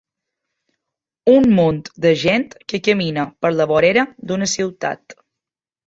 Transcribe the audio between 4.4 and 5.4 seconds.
ciutat.